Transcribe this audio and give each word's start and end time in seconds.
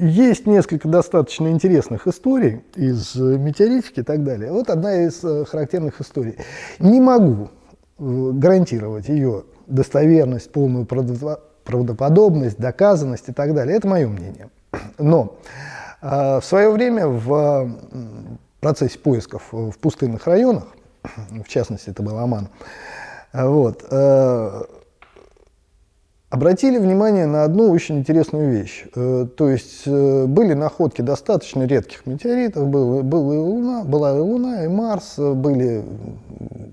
есть 0.00 0.46
несколько 0.46 0.88
достаточно 0.88 1.48
интересных 1.48 2.06
историй 2.06 2.62
из 2.74 3.14
метеоритики 3.14 4.00
и 4.00 4.02
так 4.02 4.24
далее. 4.24 4.50
Вот 4.50 4.70
одна 4.70 5.04
из 5.04 5.22
э, 5.22 5.44
характерных 5.44 6.00
историй. 6.00 6.36
Не 6.78 7.00
могу 7.00 7.50
э, 7.98 8.30
гарантировать 8.32 9.08
ее 9.08 9.44
достоверность, 9.66 10.50
полную 10.50 10.86
правдоподобность, 11.64 12.58
доказанность 12.58 13.28
и 13.28 13.32
так 13.32 13.54
далее. 13.54 13.76
Это 13.76 13.86
мое 13.86 14.08
мнение. 14.08 14.48
Но 14.98 15.36
в 16.00 16.42
свое 16.42 16.70
время 16.70 17.06
в 17.06 17.70
процессе 18.60 18.98
поисков 18.98 19.42
в 19.52 19.78
пустынных 19.78 20.26
районах, 20.26 20.64
в 21.30 21.46
частности, 21.46 21.90
это 21.90 22.02
был 22.02 22.18
Оман, 22.18 22.48
вот, 23.32 23.84
обратили 26.30 26.78
внимание 26.78 27.26
на 27.26 27.44
одну 27.44 27.70
очень 27.70 27.98
интересную 27.98 28.50
вещь. 28.50 28.84
Э, 28.94 29.26
то 29.36 29.48
есть 29.48 29.82
э, 29.86 30.26
были 30.26 30.54
находки 30.54 31.02
достаточно 31.02 31.64
редких 31.64 32.06
метеоритов, 32.06 32.68
был, 32.68 33.02
был 33.02 33.32
и 33.32 33.36
Луна, 33.36 33.84
была 33.84 34.16
и 34.16 34.20
Луна, 34.20 34.64
и 34.64 34.68
Марс, 34.68 35.18
были 35.18 35.84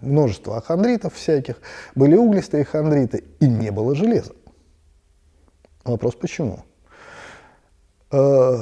множество 0.00 0.56
ахондритов 0.56 1.14
всяких, 1.14 1.56
были 1.94 2.16
углистые 2.16 2.64
хандриты, 2.64 3.24
и 3.40 3.46
не 3.46 3.70
было 3.70 3.94
железа. 3.94 4.32
Вопрос 5.84 6.14
почему? 6.14 6.60
Э, 8.10 8.56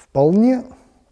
вполне 0.00 0.62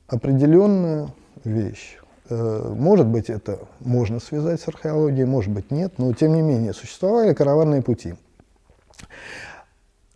определенная 0.06 1.08
вещь. 1.44 1.98
Может 2.28 3.06
быть, 3.06 3.30
это 3.30 3.60
можно 3.78 4.18
связать 4.18 4.60
с 4.60 4.66
археологией, 4.66 5.27
может 5.27 5.52
быть, 5.52 5.70
нет, 5.70 5.92
но 5.98 6.12
тем 6.12 6.34
не 6.34 6.42
менее 6.42 6.72
существовали 6.72 7.32
караванные 7.34 7.82
пути– 7.82 8.14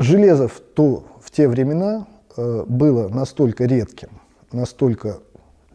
Железо 0.01 0.49
в, 0.49 0.61
то, 0.61 1.05
в 1.23 1.31
те 1.31 1.47
времена 1.47 2.06
э, 2.34 2.65
было 2.67 3.09
настолько 3.09 3.67
редким, 3.67 4.09
настолько 4.51 5.19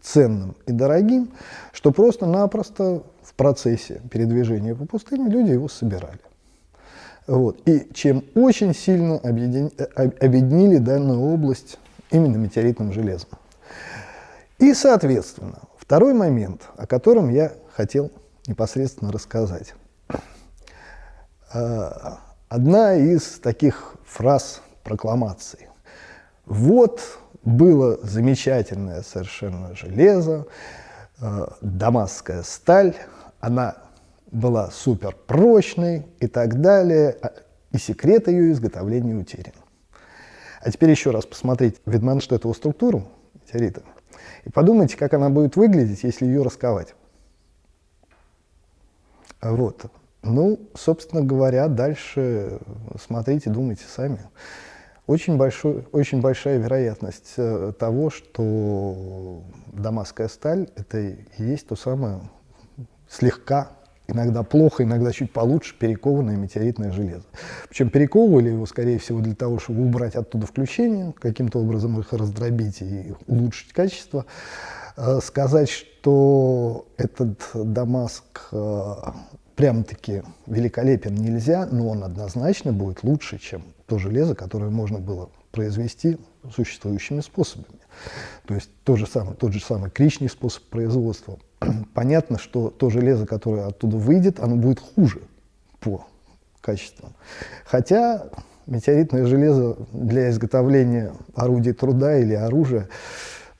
ценным 0.02 0.56
и 0.66 0.72
дорогим, 0.72 1.30
что 1.72 1.92
просто-напросто 1.92 3.04
в 3.22 3.34
процессе 3.34 4.00
передвижения 4.10 4.74
по 4.74 4.84
пустыне 4.84 5.30
люди 5.30 5.52
его 5.52 5.68
собирали. 5.68 6.18
Вот. 7.28 7.60
И 7.68 7.88
чем 7.94 8.24
очень 8.34 8.74
сильно 8.74 9.18
объедин... 9.18 9.70
Э, 9.78 10.10
объединили 10.20 10.78
данную 10.78 11.20
область 11.20 11.78
именно 12.10 12.36
метеоритным 12.36 12.92
железом. 12.92 13.28
И, 14.58 14.74
соответственно, 14.74 15.60
второй 15.78 16.14
момент, 16.14 16.62
о 16.76 16.88
котором 16.88 17.30
я 17.30 17.52
хотел 17.72 18.10
непосредственно 18.48 19.12
рассказать. 19.12 19.74
Одна 22.48 22.94
из 22.94 23.40
таких 23.40 23.96
фраз 24.04 24.62
прокламаций. 24.84 25.66
Вот 26.44 27.02
было 27.42 27.98
замечательное 28.04 29.02
совершенно 29.02 29.74
железо, 29.74 30.46
э, 31.20 31.46
дамасская 31.60 32.44
сталь, 32.44 32.94
она 33.40 33.76
была 34.30 34.70
супер 34.70 35.16
прочной 35.26 36.06
и 36.20 36.28
так 36.28 36.60
далее, 36.60 37.16
а, 37.20 37.32
и 37.72 37.78
секрет 37.78 38.28
ее 38.28 38.52
изготовления 38.52 39.16
утерян. 39.16 39.54
А 40.60 40.70
теперь 40.70 40.90
еще 40.90 41.10
раз 41.10 41.26
посмотрите 41.26 41.78
Видманштеттову 41.84 42.54
структуру 42.54 43.08
метеорита 43.34 43.82
и 44.44 44.50
подумайте, 44.50 44.96
как 44.96 45.14
она 45.14 45.30
будет 45.30 45.56
выглядеть, 45.56 46.04
если 46.04 46.26
ее 46.26 46.42
расковать. 46.42 46.94
Вот. 49.42 49.86
Ну, 50.26 50.58
собственно 50.74 51.22
говоря, 51.22 51.68
дальше 51.68 52.58
смотрите, 53.00 53.48
думайте 53.48 53.84
сами. 53.88 54.18
Очень, 55.06 55.36
большой, 55.36 55.86
очень 55.92 56.20
большая 56.20 56.58
вероятность 56.58 57.34
э, 57.36 57.72
того, 57.78 58.10
что 58.10 59.42
дамасская 59.72 60.26
сталь– 60.26 60.68
это 60.76 60.98
и 60.98 61.16
есть 61.38 61.68
то 61.68 61.76
самое 61.76 62.22
слегка, 63.08 63.70
иногда 64.08 64.42
плохо, 64.42 64.82
иногда 64.82 65.12
чуть 65.12 65.32
получше 65.32 65.78
перекованное 65.78 66.36
метеоритное 66.36 66.90
железо. 66.90 67.26
Причем 67.68 67.90
перековывали 67.90 68.48
его, 68.48 68.66
скорее 68.66 68.98
всего, 68.98 69.20
для 69.20 69.36
того, 69.36 69.60
чтобы 69.60 69.82
убрать 69.82 70.16
оттуда 70.16 70.44
включение, 70.44 71.14
каким-то 71.20 71.60
образом 71.60 72.00
их 72.00 72.12
раздробить 72.12 72.82
и 72.82 73.14
улучшить 73.28 73.72
качество. 73.72 74.26
Э, 74.96 75.20
сказать, 75.22 75.70
что 75.70 76.88
этот 76.96 77.38
Дамаск 77.54 78.48
э, 78.50 78.94
прям-таки 79.56 80.22
великолепен 80.46 81.14
нельзя, 81.14 81.66
но 81.66 81.88
он 81.88 82.04
однозначно 82.04 82.72
будет 82.72 83.02
лучше, 83.02 83.38
чем 83.38 83.64
то 83.86 83.98
железо, 83.98 84.34
которое 84.34 84.70
можно 84.70 84.98
было 84.98 85.30
произвести 85.50 86.18
существующими 86.54 87.20
способами. 87.20 87.80
То 88.46 88.54
есть 88.54 88.70
то 88.84 88.96
же 88.96 89.06
самое, 89.06 89.34
тот 89.34 89.52
же 89.52 89.60
самый 89.60 89.90
кричный 89.90 90.28
способ 90.28 90.62
производства. 90.64 91.38
Понятно, 91.94 92.38
что 92.38 92.68
то 92.70 92.90
железо, 92.90 93.26
которое 93.26 93.66
оттуда 93.66 93.96
выйдет, 93.96 94.38
оно 94.38 94.56
будет 94.56 94.78
хуже 94.78 95.22
по 95.80 96.06
качествам. 96.60 97.14
Хотя 97.64 98.26
метеоритное 98.66 99.24
железо 99.24 99.76
для 99.92 100.30
изготовления 100.30 101.12
орудий 101.34 101.72
труда 101.72 102.18
или 102.18 102.34
оружия 102.34 102.88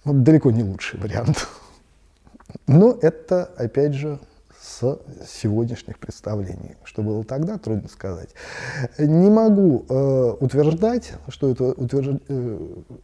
ну, 0.05 0.13
далеко 0.13 0.51
не 0.51 0.63
лучший 0.63 1.01
вариант. 1.01 1.49
Но 2.67 2.99
это, 3.01 3.45
опять 3.57 3.95
же, 3.95 4.19
с 4.81 4.99
сегодняшних 5.27 5.99
представлений. 5.99 6.77
Что 6.85 7.03
было 7.03 7.25
тогда, 7.25 7.59
трудно 7.59 7.89
сказать. 7.89 8.31
Не 8.99 9.31
могу 9.31 9.85
э, 9.89 10.37
утверждать, 10.41 11.13
что, 11.29 11.51
это, 11.51 11.65
утвержд... 11.65 12.21
э, 12.29 12.59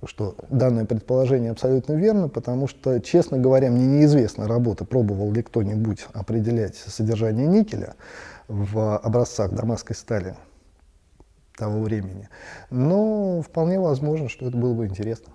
что 0.05 0.37
данное 0.51 0.85
предположение 0.85 1.51
абсолютно 1.51 1.95
верно, 1.95 2.29
потому 2.29 2.69
что, 2.69 3.01
честно 3.01 3.39
говоря, 3.39 3.71
мне 3.71 3.87
неизвестна 3.87 4.47
работа, 4.47 4.85
пробовал 4.85 5.33
ли 5.33 5.43
кто-нибудь 5.43 6.07
определять 6.13 6.77
содержание 6.77 7.47
никеля 7.47 7.95
в 8.49 8.99
образцах 8.99 9.53
дамасской 9.53 9.97
стали 9.97 10.37
того 11.57 11.83
времени. 11.83 12.29
Но 12.71 13.41
вполне 13.43 13.81
возможно, 13.81 14.29
что 14.29 14.47
это 14.49 14.57
было 14.57 14.75
бы 14.75 14.87
интересно. 14.87 15.33